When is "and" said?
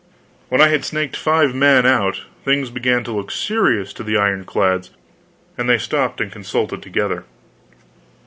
5.59-5.69, 6.19-6.31